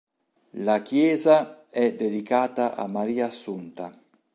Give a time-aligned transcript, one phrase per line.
[0.65, 3.95] La chiesa è dedicata a Maria Assunta.